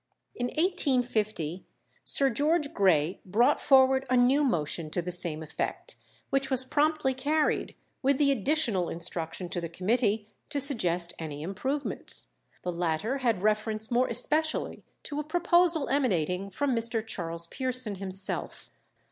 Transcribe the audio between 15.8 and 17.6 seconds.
emanating from Mr. Charles